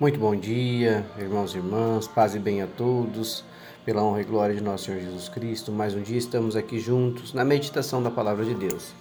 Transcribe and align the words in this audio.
Muito 0.00 0.18
bom 0.18 0.34
dia, 0.34 1.06
irmãos 1.16 1.54
e 1.54 1.58
irmãs, 1.58 2.08
paz 2.08 2.34
e 2.34 2.38
bem 2.40 2.60
a 2.60 2.66
todos, 2.66 3.44
pela 3.84 4.02
honra 4.02 4.22
e 4.22 4.24
glória 4.24 4.52
de 4.52 4.60
nosso 4.60 4.86
Senhor 4.86 5.00
Jesus 5.00 5.28
Cristo. 5.28 5.70
Mais 5.70 5.94
um 5.94 6.02
dia 6.02 6.18
estamos 6.18 6.56
aqui 6.56 6.80
juntos 6.80 7.32
na 7.32 7.44
meditação 7.44 8.02
da 8.02 8.10
palavra 8.10 8.44
de 8.44 8.54
Deus. 8.54 8.92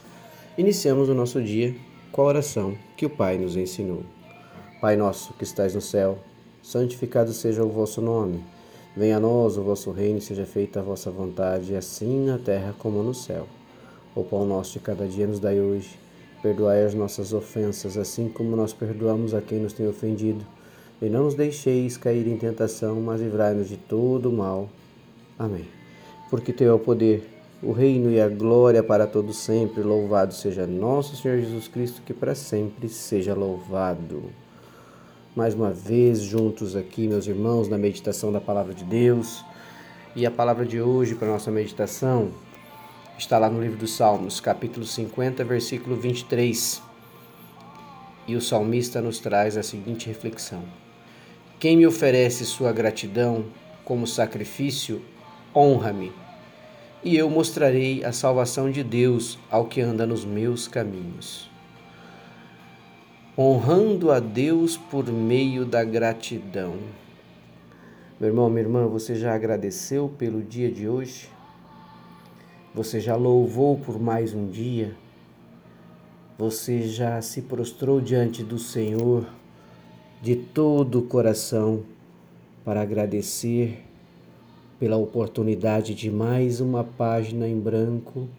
Iniciamos 0.56 1.10
o 1.10 1.16
nosso 1.16 1.42
dia 1.42 1.76
com 2.12 2.22
a 2.22 2.26
oração 2.26 2.78
que 2.96 3.08
o 3.08 3.10
Pai 3.10 3.40
nos 3.40 3.58
ensinou. 3.58 4.04
Pai 4.80 4.96
nosso 4.96 5.34
que 5.34 5.44
estais 5.44 5.74
no 5.74 5.82
céu, 5.82 6.20
santificado 6.62 7.34
seja 7.34 7.64
o 7.64 7.70
vosso 7.70 8.00
nome. 8.00 8.44
Venha 8.96 9.18
a 9.18 9.20
nós 9.20 9.58
o 9.58 9.64
vosso 9.64 9.90
reino, 9.90 10.22
seja 10.22 10.46
feita 10.46 10.80
a 10.80 10.84
vossa 10.84 11.10
vontade, 11.10 11.76
assim 11.76 12.24
na 12.24 12.38
terra 12.38 12.76
como 12.78 13.02
no 13.02 13.16
céu. 13.16 13.48
O 14.14 14.24
pão 14.24 14.46
nosso 14.46 14.74
de 14.74 14.80
cada 14.80 15.08
dia 15.08 15.26
nos 15.26 15.40
dai 15.40 15.60
hoje. 15.60 15.98
Perdoai 16.44 16.86
as 16.86 16.94
nossas 16.94 17.34
ofensas, 17.34 17.98
assim 17.98 18.30
como 18.30 18.56
nós 18.56 18.74
perdoamos 18.74 19.34
a 19.34 19.42
quem 19.42 19.58
nos 19.58 19.74
tem 19.74 19.88
ofendido 19.88 20.46
e 21.04 21.10
não 21.10 21.26
nos 21.26 21.36
deixeis 21.36 21.98
cair 21.98 22.26
em 22.28 22.38
tentação, 22.38 23.02
mas 23.02 23.20
livrai-nos 23.20 23.68
de 23.68 23.76
todo 23.76 24.30
o 24.30 24.32
mal. 24.32 24.70
Amém. 25.38 25.66
Porque 26.30 26.54
teu 26.54 26.72
é 26.72 26.74
o 26.74 26.80
poder, 26.80 27.30
o 27.62 27.74
reino 27.74 28.10
e 28.10 28.22
a 28.22 28.30
glória 28.30 28.82
para 28.82 29.06
todos 29.06 29.36
sempre. 29.36 29.84
Louvado 29.84 30.34
seja 30.34 30.66
nosso 30.66 31.18
Senhor 31.18 31.42
Jesus 31.42 31.68
Cristo, 31.68 32.02
que 32.06 32.14
para 32.14 32.34
sempre 32.34 32.88
seja 32.88 33.34
louvado. 33.34 34.24
Mais 35.36 35.54
uma 35.54 35.72
vez 35.72 36.22
juntos 36.22 36.74
aqui, 36.74 37.06
meus 37.06 37.28
irmãos, 37.28 37.68
na 37.68 37.78
meditação 37.78 38.32
da 38.32 38.40
palavra 38.40 38.74
de 38.74 38.86
Deus. 38.86 39.44
E 40.16 40.26
a 40.26 40.32
palavra 40.32 40.66
de 40.66 40.80
hoje 40.80 41.16
para 41.16 41.28
nossa 41.28 41.52
meditação 41.52 42.30
está 43.18 43.38
lá 43.38 43.50
no 43.50 43.62
livro 43.62 43.78
dos 43.78 43.94
Salmos, 43.94 44.40
capítulo 44.40 44.86
50, 44.86 45.44
versículo 45.44 45.98
23. 45.98 46.82
E 48.26 48.38
o 48.38 48.42
salmista 48.42 49.02
nos 49.02 49.20
traz 49.20 49.58
a 49.58 49.64
seguinte 49.64 50.08
reflexão: 50.08 50.64
quem 51.64 51.78
me 51.78 51.88
oferece 51.88 52.44
sua 52.44 52.74
gratidão 52.74 53.46
como 53.86 54.06
sacrifício, 54.06 55.02
honra-me, 55.56 56.12
e 57.02 57.16
eu 57.16 57.30
mostrarei 57.30 58.04
a 58.04 58.12
salvação 58.12 58.70
de 58.70 58.84
Deus 58.84 59.40
ao 59.50 59.64
que 59.64 59.80
anda 59.80 60.06
nos 60.06 60.26
meus 60.26 60.68
caminhos. 60.68 61.50
Honrando 63.38 64.12
a 64.12 64.20
Deus 64.20 64.76
por 64.76 65.08
meio 65.08 65.64
da 65.66 65.86
gratidão. 65.86 66.76
Meu 68.20 68.28
irmão, 68.28 68.50
minha 68.50 68.64
irmã, 68.64 68.86
você 68.86 69.16
já 69.16 69.34
agradeceu 69.34 70.14
pelo 70.18 70.42
dia 70.42 70.70
de 70.70 70.90
hoje? 70.90 71.30
Você 72.76 73.00
já 73.00 73.16
louvou 73.16 73.78
por 73.78 73.98
mais 73.98 74.34
um 74.34 74.50
dia? 74.50 74.94
Você 76.38 76.82
já 76.90 77.22
se 77.22 77.42
prostrou 77.44 78.02
diante 78.02 78.44
do 78.44 78.60
Senhor 78.60 79.26
de 80.24 80.38
todo 80.38 81.00
o 81.00 81.02
coração 81.02 81.84
para 82.64 82.82
agradecer 82.82 83.84
pela 84.80 84.96
oportunidade 84.96 85.94
de 85.94 86.10
mais 86.10 86.62
uma 86.62 86.82
página 86.82 87.46
em 87.46 87.60
branco 87.60 88.30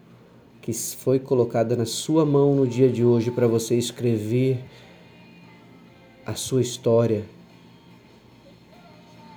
que 0.63 0.73
foi 0.73 1.19
colocada 1.19 1.75
na 1.75 1.85
sua 1.85 2.25
mão 2.25 2.55
no 2.55 2.65
dia 2.65 2.89
de 2.89 3.05
hoje 3.05 3.29
para 3.29 3.45
você 3.45 3.77
escrever 3.77 4.65
a 6.25 6.33
sua 6.33 6.59
história, 6.59 7.23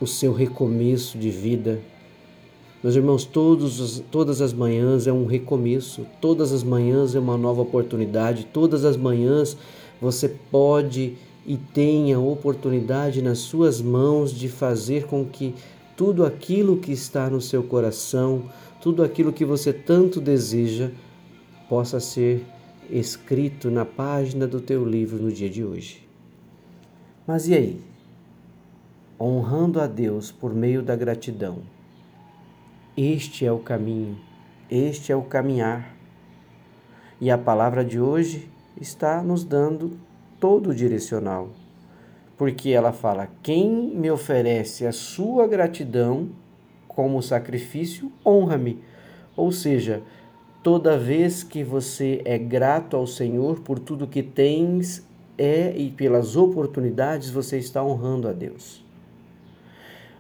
o 0.00 0.06
seu 0.06 0.32
recomeço 0.32 1.18
de 1.18 1.28
vida. 1.28 1.82
Meus 2.82 2.96
irmãos, 2.96 3.26
todos, 3.26 4.02
todas 4.10 4.40
as 4.40 4.54
manhãs 4.54 5.06
é 5.06 5.12
um 5.12 5.26
recomeço, 5.26 6.06
todas 6.18 6.50
as 6.50 6.62
manhãs 6.62 7.14
é 7.14 7.18
uma 7.18 7.36
nova 7.36 7.60
oportunidade, 7.60 8.46
todas 8.46 8.86
as 8.86 8.96
manhãs 8.96 9.54
você 10.00 10.30
pode 10.50 11.27
e 11.48 11.56
tenha 11.56 12.20
oportunidade 12.20 13.22
nas 13.22 13.38
suas 13.38 13.80
mãos 13.80 14.32
de 14.32 14.50
fazer 14.50 15.06
com 15.06 15.24
que 15.24 15.54
tudo 15.96 16.26
aquilo 16.26 16.76
que 16.76 16.92
está 16.92 17.30
no 17.30 17.40
seu 17.40 17.62
coração, 17.62 18.50
tudo 18.82 19.02
aquilo 19.02 19.32
que 19.32 19.46
você 19.46 19.72
tanto 19.72 20.20
deseja, 20.20 20.90
possa 21.66 22.00
ser 22.00 22.44
escrito 22.90 23.70
na 23.70 23.86
página 23.86 24.46
do 24.46 24.60
teu 24.60 24.84
livro 24.84 25.16
no 25.16 25.32
dia 25.32 25.48
de 25.48 25.64
hoje. 25.64 26.06
Mas 27.26 27.48
e 27.48 27.54
aí? 27.54 27.80
Honrando 29.18 29.80
a 29.80 29.86
Deus 29.86 30.30
por 30.30 30.54
meio 30.54 30.82
da 30.82 30.94
gratidão. 30.94 31.60
Este 32.94 33.46
é 33.46 33.50
o 33.50 33.58
caminho, 33.58 34.18
este 34.70 35.12
é 35.12 35.16
o 35.16 35.22
caminhar. 35.22 35.96
E 37.18 37.30
a 37.30 37.38
palavra 37.38 37.82
de 37.82 37.98
hoje 37.98 38.50
está 38.78 39.22
nos 39.22 39.44
dando 39.44 40.07
todo 40.38 40.74
direcional. 40.74 41.50
Porque 42.36 42.70
ela 42.70 42.92
fala: 42.92 43.28
quem 43.42 43.68
me 43.94 44.10
oferece 44.10 44.86
a 44.86 44.92
sua 44.92 45.46
gratidão 45.46 46.28
como 46.86 47.22
sacrifício, 47.22 48.10
honra-me. 48.24 48.78
Ou 49.36 49.52
seja, 49.52 50.02
toda 50.62 50.98
vez 50.98 51.42
que 51.42 51.62
você 51.62 52.20
é 52.24 52.36
grato 52.36 52.96
ao 52.96 53.06
Senhor 53.06 53.60
por 53.60 53.78
tudo 53.78 54.06
que 54.06 54.22
tens, 54.22 55.06
é 55.38 55.72
e 55.76 55.90
pelas 55.90 56.34
oportunidades, 56.34 57.30
você 57.30 57.58
está 57.58 57.82
honrando 57.84 58.28
a 58.28 58.32
Deus. 58.32 58.84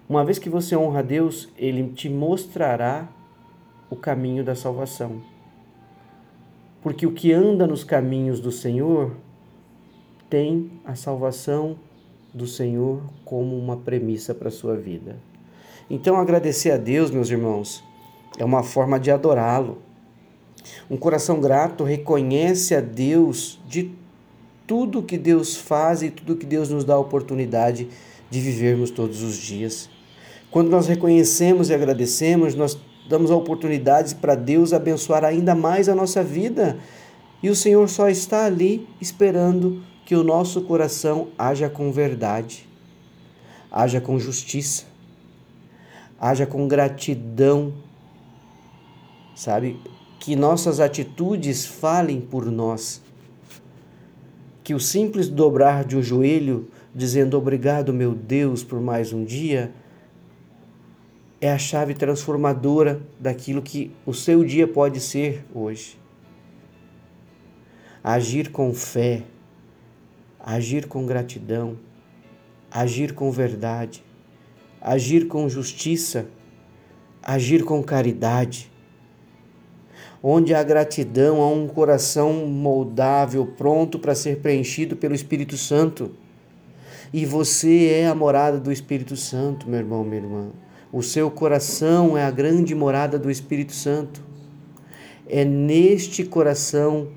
Uma 0.08 0.24
vez 0.24 0.38
que 0.38 0.48
você 0.48 0.76
honra 0.76 1.00
a 1.00 1.02
Deus, 1.02 1.48
ele 1.58 1.88
te 1.88 2.08
mostrará 2.08 3.08
o 3.90 3.96
caminho 3.96 4.44
da 4.44 4.54
salvação. 4.54 5.20
Porque 6.80 7.06
o 7.06 7.12
que 7.12 7.32
anda 7.32 7.66
nos 7.66 7.84
caminhos 7.84 8.40
do 8.40 8.52
Senhor 8.52 9.16
tem 10.28 10.70
a 10.84 10.94
salvação 10.94 11.76
do 12.32 12.46
Senhor 12.46 13.02
como 13.24 13.56
uma 13.56 13.76
premissa 13.76 14.34
para 14.34 14.48
a 14.48 14.52
sua 14.52 14.76
vida. 14.76 15.16
Então, 15.90 16.16
agradecer 16.16 16.70
a 16.70 16.76
Deus, 16.76 17.10
meus 17.10 17.30
irmãos, 17.30 17.82
é 18.38 18.44
uma 18.44 18.62
forma 18.62 19.00
de 19.00 19.10
adorá-lo. 19.10 19.78
Um 20.90 20.96
coração 20.96 21.40
grato 21.40 21.82
reconhece 21.84 22.74
a 22.74 22.80
Deus 22.80 23.58
de 23.66 23.92
tudo 24.66 25.02
que 25.02 25.16
Deus 25.16 25.56
faz 25.56 26.02
e 26.02 26.10
tudo 26.10 26.36
que 26.36 26.44
Deus 26.44 26.68
nos 26.68 26.84
dá 26.84 26.94
a 26.94 26.98
oportunidade 26.98 27.88
de 28.30 28.40
vivermos 28.40 28.90
todos 28.90 29.22
os 29.22 29.36
dias. 29.36 29.88
Quando 30.50 30.68
nós 30.70 30.86
reconhecemos 30.86 31.70
e 31.70 31.74
agradecemos, 31.74 32.54
nós 32.54 32.78
damos 33.08 33.30
a 33.30 33.36
oportunidade 33.36 34.14
para 34.16 34.34
Deus 34.34 34.74
abençoar 34.74 35.24
ainda 35.24 35.54
mais 35.54 35.88
a 35.88 35.94
nossa 35.94 36.22
vida. 36.22 36.78
E 37.42 37.48
o 37.48 37.56
Senhor 37.56 37.88
só 37.88 38.08
está 38.08 38.44
ali 38.44 38.86
esperando 39.00 39.82
que 40.08 40.16
o 40.16 40.24
nosso 40.24 40.62
coração 40.62 41.28
haja 41.36 41.68
com 41.68 41.92
verdade, 41.92 42.66
haja 43.70 44.00
com 44.00 44.18
justiça, 44.18 44.86
haja 46.18 46.46
com 46.46 46.66
gratidão, 46.66 47.74
sabe? 49.36 49.78
Que 50.18 50.34
nossas 50.34 50.80
atitudes 50.80 51.66
falem 51.66 52.22
por 52.22 52.46
nós. 52.46 53.02
Que 54.64 54.72
o 54.72 54.80
simples 54.80 55.28
dobrar 55.28 55.84
de 55.84 55.94
um 55.94 56.02
joelho, 56.02 56.70
dizendo 56.94 57.36
obrigado, 57.36 57.92
meu 57.92 58.14
Deus, 58.14 58.64
por 58.64 58.80
mais 58.80 59.12
um 59.12 59.26
dia, 59.26 59.74
é 61.38 61.52
a 61.52 61.58
chave 61.58 61.92
transformadora 61.92 63.02
daquilo 63.20 63.60
que 63.60 63.90
o 64.06 64.14
seu 64.14 64.42
dia 64.42 64.66
pode 64.66 65.00
ser 65.00 65.44
hoje. 65.54 65.98
Agir 68.02 68.50
com 68.50 68.72
fé, 68.72 69.24
agir 70.48 70.86
com 70.86 71.04
gratidão, 71.04 71.76
agir 72.70 73.12
com 73.12 73.30
verdade, 73.30 74.02
agir 74.80 75.28
com 75.28 75.46
justiça, 75.46 76.24
agir 77.22 77.64
com 77.64 77.82
caridade. 77.82 78.72
Onde 80.22 80.54
há 80.54 80.62
gratidão, 80.62 81.42
há 81.42 81.50
um 81.50 81.68
coração 81.68 82.46
moldável, 82.46 83.46
pronto 83.58 83.98
para 83.98 84.14
ser 84.14 84.38
preenchido 84.38 84.96
pelo 84.96 85.14
Espírito 85.14 85.58
Santo. 85.58 86.12
E 87.12 87.26
você 87.26 87.88
é 87.88 88.08
a 88.08 88.14
morada 88.14 88.58
do 88.58 88.72
Espírito 88.72 89.16
Santo, 89.16 89.68
meu 89.68 89.80
irmão, 89.80 90.02
minha 90.02 90.22
irmã. 90.22 90.48
O 90.90 91.02
seu 91.02 91.30
coração 91.30 92.16
é 92.16 92.24
a 92.24 92.30
grande 92.30 92.74
morada 92.74 93.18
do 93.18 93.30
Espírito 93.30 93.74
Santo. 93.74 94.22
É 95.28 95.44
neste 95.44 96.24
coração 96.24 97.08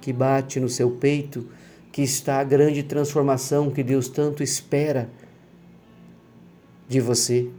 que 0.00 0.12
bate 0.12 0.60
no 0.60 0.68
seu 0.68 0.92
peito 0.92 1.58
que 1.98 2.02
está 2.04 2.38
a 2.38 2.44
grande 2.44 2.84
transformação 2.84 3.72
que 3.72 3.82
Deus 3.82 4.08
tanto 4.08 4.40
espera 4.40 5.10
de 6.88 7.00
você. 7.00 7.50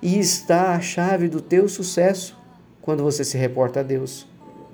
E 0.00 0.20
está 0.20 0.76
a 0.76 0.80
chave 0.80 1.28
do 1.28 1.40
teu 1.40 1.68
sucesso 1.68 2.38
quando 2.80 3.02
você 3.02 3.24
se 3.24 3.36
reporta 3.36 3.80
a 3.80 3.82
Deus, 3.82 4.24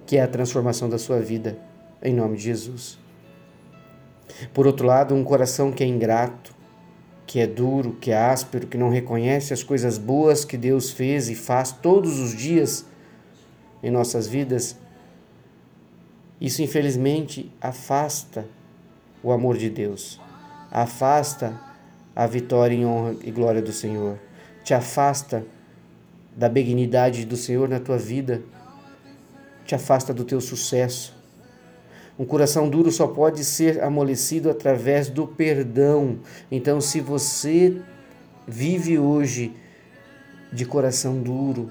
que 0.05 0.19
é 0.19 0.23
a 0.23 0.29
transformação 0.29 0.91
da 0.91 0.99
sua 0.99 1.21
vida, 1.21 1.59
em 2.03 2.13
nome 2.13 2.37
de 2.37 2.43
Jesus. 2.43 2.99
Por 4.53 4.67
outro 4.67 4.87
lado, 4.87 5.15
um 5.15 5.25
coração 5.25 5.73
que 5.73 5.83
é 5.83 5.87
ingrato, 5.87 6.55
que 7.27 7.41
é 7.41 7.47
duro, 7.47 7.97
que 7.99 8.11
é 8.11 8.19
áspero, 8.19 8.67
que 8.67 8.77
não 8.77 8.91
reconhece 8.91 9.55
as 9.55 9.63
coisas 9.63 9.97
boas 9.97 10.45
que 10.45 10.59
Deus 10.59 10.91
fez 10.91 11.31
e 11.31 11.35
faz 11.35 11.73
todos 11.73 12.19
os 12.19 12.37
dias 12.37 12.85
em 13.83 13.91
nossas 13.91 14.27
vidas, 14.27 14.77
isso 16.39 16.61
infelizmente 16.61 17.51
afasta 17.59 18.47
o 19.23 19.33
amor 19.33 19.57
de 19.57 19.71
Deus, 19.71 20.21
afasta 20.71 21.59
a 22.15 22.27
vitória 22.27 22.75
em 22.75 22.85
honra 22.85 23.17
e 23.23 23.31
glória 23.31 23.63
do 23.63 23.73
Senhor. 23.73 24.19
Te 24.65 24.75
afasta 24.75 25.45
da 26.37 26.49
benignidade 26.49 27.25
do 27.25 27.37
Senhor 27.37 27.69
na 27.69 27.81
tua 27.81 27.99
vida. 27.99 28.43
Te 29.65 29.75
afasta 29.75 30.13
do 30.13 30.25
teu 30.25 30.41
sucesso. 30.41 31.15
Um 32.19 32.25
coração 32.25 32.69
duro 32.69 32.91
só 32.91 33.07
pode 33.07 33.45
ser 33.45 33.83
amolecido 33.83 34.51
através 34.51 35.09
do 35.09 35.27
perdão. 35.27 36.19
Então, 36.51 36.81
se 36.81 37.01
você 37.01 37.81
vive 38.47 38.99
hoje 38.99 39.55
de 40.53 40.67
coração 40.67 41.23
duro, 41.23 41.71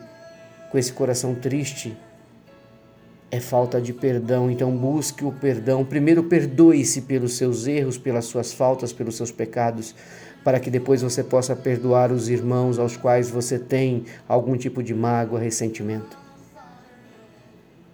com 0.71 0.77
esse 0.77 0.91
coração 0.91 1.35
triste, 1.35 1.95
é 3.31 3.39
falta 3.39 3.81
de 3.81 3.93
perdão. 3.93 4.51
Então, 4.51 4.69
busque 4.75 5.25
o 5.25 5.31
perdão. 5.31 5.83
Primeiro, 5.83 6.23
perdoe-se 6.23 7.01
pelos 7.01 7.37
seus 7.37 7.65
erros, 7.65 7.97
pelas 7.97 8.25
suas 8.25 8.53
faltas, 8.53 8.93
pelos 8.93 9.15
seus 9.15 9.31
pecados 9.31 9.95
para 10.43 10.59
que 10.59 10.69
depois 10.69 11.01
você 11.01 11.23
possa 11.23 11.55
perdoar 11.55 12.11
os 12.11 12.29
irmãos 12.29 12.79
aos 12.79 12.97
quais 12.97 13.29
você 13.29 13.59
tem 13.59 14.05
algum 14.27 14.57
tipo 14.57 14.81
de 14.81 14.93
mágoa, 14.93 15.39
ressentimento. 15.39 16.17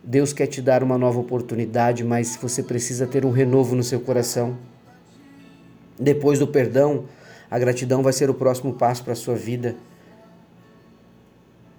Deus 0.04 0.31
quer 0.31 0.48
te 0.48 0.62
dar 0.62 0.84
uma 0.84 0.98
nova 0.98 1.19
oportunidade, 1.19 2.04
mas 2.04 2.38
você 2.42 2.63
precisa 2.63 3.06
ter 3.06 3.25
um 3.25 3.31
renovo 3.31 3.75
no 3.75 3.83
seu 3.83 4.00
coração. 4.00 4.57
Depois 6.00 6.40
do 6.40 6.48
perdão, 6.48 7.06
a 7.51 7.60
gratidão 7.60 8.01
vai 8.01 8.13
ser 8.13 8.30
o 8.30 8.33
próximo 8.33 8.74
passo 8.74 9.04
para 9.04 9.13
a 9.13 9.16
sua 9.16 9.36
vida, 9.36 9.75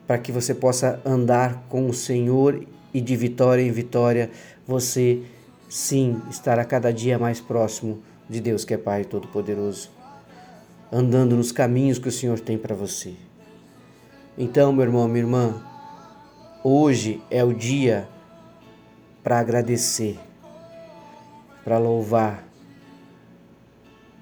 para 0.06 0.18
que 0.18 0.30
você 0.30 0.54
possa 0.54 1.00
andar 1.04 1.64
com 1.70 1.88
o 1.88 1.94
Senhor 1.94 2.66
e 2.92 3.00
de 3.00 3.16
vitória 3.16 3.62
em 3.62 3.70
vitória, 3.70 4.30
você 4.66 5.22
sim 5.68 6.20
estará 6.30 6.64
cada 6.64 6.92
dia 6.92 7.18
mais 7.18 7.40
próximo 7.40 8.02
de 8.28 8.40
Deus 8.40 8.64
que 8.64 8.74
é 8.74 8.78
Pai 8.78 9.04
Todo-Poderoso 9.04 9.98
andando 10.90 11.36
nos 11.36 11.52
caminhos 11.52 11.98
que 11.98 12.08
o 12.08 12.12
Senhor 12.12 12.40
tem 12.40 12.56
para 12.56 12.74
você. 12.74 13.12
Então, 14.36 14.72
meu 14.72 14.84
irmão, 14.84 15.06
minha 15.06 15.20
irmã, 15.20 15.62
hoje 16.64 17.20
é 17.30 17.44
o 17.44 17.52
dia 17.52 18.08
para 19.22 19.38
agradecer, 19.38 20.18
para 21.64 21.78
louvar, 21.78 22.44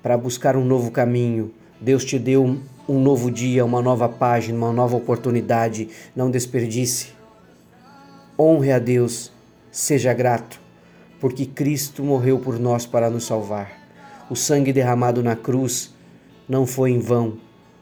para 0.02 0.16
buscar 0.16 0.56
um 0.56 0.64
novo 0.64 0.90
caminho. 0.90 1.52
Deus 1.80 2.04
te 2.04 2.18
deu 2.18 2.58
um, 2.88 2.98
novo 2.98 3.30
dia, 3.30 3.64
uma 3.64 3.82
nova 3.82 4.08
página, 4.08 4.58
uma 4.58 4.72
nova 4.72 4.96
oportunidade. 4.96 5.88
Não 6.14 6.30
desperdice. 6.30 7.15
Honre 8.38 8.70
a 8.70 8.78
Deus, 8.78 9.32
seja 9.70 10.12
grato, 10.12 10.60
porque 11.18 11.46
Cristo 11.46 12.04
morreu 12.04 12.38
por 12.38 12.58
nós 12.58 12.84
para 12.84 13.08
nos 13.08 13.24
salvar. 13.24 13.72
O 14.28 14.36
sangue 14.36 14.74
derramado 14.74 15.22
na 15.22 15.34
cruz 15.34 15.94
não 16.46 16.66
foi 16.66 16.90
em 16.90 16.98
vão, 16.98 17.38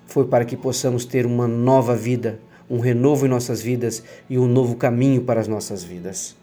foi 0.07 0.29
para 0.29 0.45
que 0.45 0.57
possamos 0.57 1.05
ter 1.05 1.27
uma 1.27 1.49
nova 1.49 1.97
vida, 1.97 2.39
um 2.71 2.79
renovo 2.79 3.27
em 3.27 3.29
nossas 3.29 3.61
vidas 3.61 4.05
e 4.31 4.39
um 4.39 4.47
novo 4.47 4.77
caminho 4.77 5.23
para 5.23 5.41
as 5.41 5.49
nossas 5.49 5.83
vidas. 5.83 6.37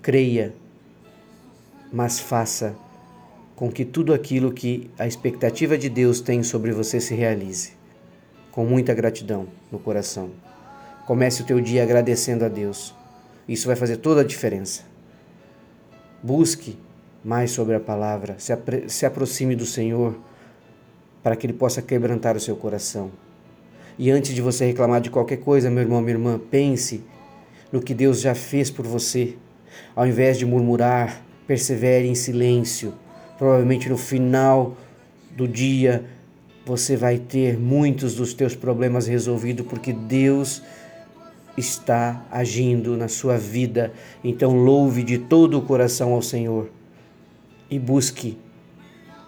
Creia, 0.00 0.54
mas 1.92 2.18
faça 2.18 2.74
com 3.54 3.70
que 3.70 3.84
tudo 3.84 4.14
aquilo 4.14 4.50
que 4.50 4.90
a 4.98 5.06
expectativa 5.06 5.76
de 5.76 5.90
Deus 5.90 6.22
tem 6.22 6.42
sobre 6.42 6.72
você 6.72 6.98
se 6.98 7.14
realize, 7.14 7.72
com 8.50 8.64
muita 8.64 8.94
gratidão 8.94 9.48
no 9.70 9.78
coração. 9.78 10.30
Comece 11.06 11.42
o 11.42 11.44
teu 11.44 11.60
dia 11.60 11.82
agradecendo 11.82 12.44
a 12.44 12.48
Deus. 12.48 12.94
Isso 13.46 13.66
vai 13.66 13.76
fazer 13.76 13.98
toda 13.98 14.22
a 14.22 14.24
diferença. 14.24 14.82
Busque 16.22 16.78
mais 17.22 17.50
sobre 17.50 17.74
a 17.74 17.80
palavra, 17.80 18.36
se, 18.38 18.52
se 18.88 19.06
aproxime 19.06 19.54
do 19.54 19.66
Senhor 19.66 20.18
para 21.22 21.36
que 21.36 21.46
Ele 21.46 21.52
possa 21.52 21.82
quebrantar 21.82 22.36
o 22.36 22.40
seu 22.40 22.56
coração. 22.56 23.10
E 23.98 24.10
antes 24.10 24.34
de 24.34 24.42
você 24.42 24.66
reclamar 24.66 25.00
de 25.00 25.10
qualquer 25.10 25.38
coisa, 25.38 25.70
meu 25.70 25.82
irmão, 25.82 26.00
minha 26.00 26.14
irmã, 26.14 26.40
pense 26.50 27.02
no 27.70 27.80
que 27.80 27.94
Deus 27.94 28.20
já 28.20 28.34
fez 28.34 28.70
por 28.70 28.86
você. 28.86 29.36
Ao 29.94 30.06
invés 30.06 30.38
de 30.38 30.44
murmurar, 30.44 31.22
persevere 31.46 32.08
em 32.08 32.14
silêncio. 32.14 32.94
Provavelmente 33.38 33.88
no 33.88 33.96
final 33.96 34.76
do 35.36 35.46
dia 35.46 36.04
você 36.66 36.96
vai 36.96 37.18
ter 37.18 37.58
muitos 37.58 38.14
dos 38.14 38.32
teus 38.32 38.54
problemas 38.54 39.06
resolvidos 39.06 39.66
porque 39.66 39.92
Deus 39.92 40.62
está 41.56 42.24
agindo 42.30 42.96
na 42.96 43.08
sua 43.08 43.36
vida. 43.36 43.92
Então 44.22 44.54
louve 44.56 45.02
de 45.02 45.18
todo 45.18 45.58
o 45.58 45.62
coração 45.62 46.12
ao 46.12 46.22
Senhor 46.22 46.70
e 47.70 47.78
busque 47.78 48.38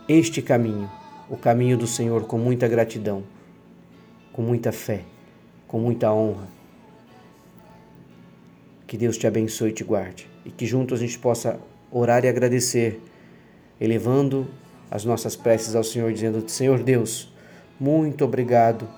este 0.09 0.41
caminho 0.43 0.91
o 1.29 1.37
caminho 1.37 1.77
do 1.77 1.87
Senhor 1.87 2.25
com 2.25 2.39
muita 2.39 2.69
gratidão, 2.69 3.25
com 4.33 4.43
muita 4.43 4.71
fé, 4.73 5.03
com 5.67 5.79
muita 5.79 6.13
honra. 6.13 6.49
Que 8.87 8.97
Deus 8.97 9.19
te 9.19 9.27
abençoe 9.27 9.71
e 9.71 9.73
te 9.73 9.83
guarde 9.83 10.29
e 10.45 10.51
que 10.51 10.65
juntos 10.65 11.01
a 11.01 11.03
gente 11.03 11.19
possa 11.19 11.59
orar 11.91 12.25
e 12.25 12.29
agradecer, 12.29 13.01
elevando 13.81 14.47
as 14.89 15.05
nossas 15.05 15.35
preces 15.35 15.75
ao 15.75 15.83
Senhor, 15.83 16.13
dizendo: 16.13 16.49
Senhor 16.49 16.83
Deus, 16.83 17.33
muito 17.81 18.25
obrigado 18.25 18.89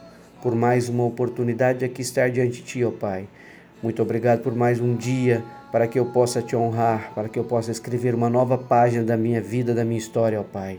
por 0.42 0.54
mais 0.54 0.88
uma 0.88 1.04
oportunidade 1.04 1.80
de 1.80 1.84
aqui 1.84 2.02
estar 2.02 2.30
diante 2.30 2.56
de 2.56 2.62
Ti, 2.62 2.84
ó 2.84 2.90
Pai. 2.90 3.28
Muito 3.82 4.02
obrigado 4.02 4.42
por 4.42 4.54
mais 4.54 4.80
um 4.80 4.94
dia 4.94 5.44
para 5.70 5.86
que 5.86 5.98
eu 5.98 6.06
possa 6.06 6.40
te 6.40 6.56
honrar, 6.56 7.12
para 7.14 7.28
que 7.28 7.38
eu 7.38 7.44
possa 7.44 7.70
escrever 7.70 8.14
uma 8.14 8.30
nova 8.30 8.56
página 8.56 9.04
da 9.04 9.16
minha 9.16 9.40
vida, 9.40 9.74
da 9.74 9.84
minha 9.84 9.98
história, 9.98 10.40
ó 10.40 10.44
Pai. 10.44 10.78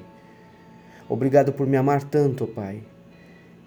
Obrigado 1.07 1.51
por 1.51 1.67
me 1.67 1.77
amar 1.77 2.03
tanto, 2.03 2.47
Pai. 2.47 2.81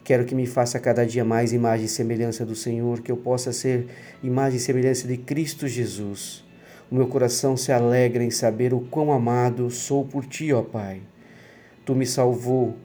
Quero 0.05 0.25
que 0.25 0.35
me 0.35 0.47
faça 0.47 0.81
cada 0.81 1.07
dia 1.07 1.25
mais 1.25 1.53
imagem 1.53 1.87
e 1.87 1.89
semelhança 1.89 2.45
do 2.45 2.55
Senhor, 2.55 3.01
que 3.01 3.13
eu 3.13 3.17
possa 3.17 3.53
ser 3.53 3.87
imagem 4.23 4.57
e 4.57 4.61
semelhança 4.61 5.07
de 5.07 5.17
Cristo 5.17 5.69
Jesus. 5.69 6.45
O 6.91 6.95
meu 6.95 7.07
coração 7.07 7.57
se 7.57 7.73
alegra 7.73 8.23
em 8.23 8.31
saber 8.31 8.75
o 8.75 8.81
quão 8.81 9.13
amado 9.13 9.71
sou 9.71 10.05
por 10.05 10.25
Ti, 10.27 10.53
ó 10.53 10.63
Pai. 10.63 11.01
Tu 11.85 11.95
me 11.95 12.07
salvou, 12.07 12.77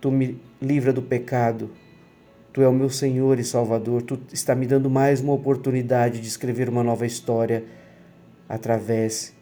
Tu 0.00 0.10
me 0.10 0.40
livra 0.62 0.94
do 0.94 1.02
pecado, 1.02 1.70
Tu 2.52 2.62
é 2.62 2.66
o 2.66 2.72
meu 2.72 2.90
Senhor 2.90 3.38
e 3.38 3.44
Salvador, 3.44 4.02
Tu 4.02 4.18
está 4.32 4.56
me 4.56 4.66
dando 4.66 4.90
mais 4.90 5.20
uma 5.20 5.32
oportunidade 5.32 6.20
de 6.20 6.26
escrever 6.26 6.68
uma 6.68 6.82
nova 6.82 7.06
história 7.06 7.64
através 8.48 9.32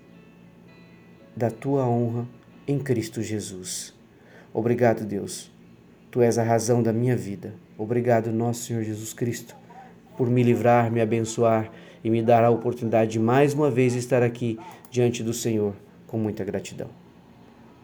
da 1.35 1.51
Tua 1.51 1.89
honra 1.89 2.29
em 2.67 2.79
Cristo 2.79 3.23
Jesus. 3.23 3.95
Obrigado, 4.53 5.07
Deus. 5.07 5.51
Tu 6.11 6.21
és 6.21 6.37
a 6.37 6.43
razão 6.43 6.83
da 6.83 6.93
minha 6.93 7.17
vida. 7.17 7.55
Obrigado, 7.79 8.31
nosso 8.31 8.65
Senhor 8.65 8.83
Jesus 8.83 9.15
Cristo, 9.15 9.57
por 10.15 10.29
me 10.29 10.43
livrar, 10.43 10.93
me 10.93 11.01
abençoar 11.01 11.71
e 12.05 12.11
me 12.11 12.23
dar 12.23 12.45
a 12.45 12.51
oportunidade 12.51 13.13
de 13.13 13.19
mais 13.19 13.55
uma 13.55 13.71
vez 13.71 13.95
estar 13.95 14.23
aqui 14.23 14.59
diante 14.91 15.23
do 15.23 15.33
Senhor 15.33 15.75
com 16.07 16.19
muita 16.19 16.45
gratidão. 16.45 16.89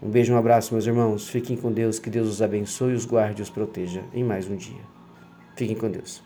Um 0.02 0.11
beijo, 0.11 0.35
um 0.35 0.37
abraço, 0.37 0.75
meus 0.75 0.87
irmãos. 0.87 1.28
Fiquem 1.28 1.57
com 1.57 1.73
Deus, 1.73 1.99
que 1.99 2.11
Deus 2.11 2.28
os 2.28 2.43
abençoe, 2.43 2.93
os 2.93 3.07
guarde 3.07 3.40
e 3.40 3.43
os 3.43 3.49
proteja 3.49 4.02
em 4.12 4.23
mais 4.23 4.47
um 4.47 4.57
dia. 4.57 4.94
Fiquem 5.56 5.76
com 5.76 5.90
Deus. 5.90 6.23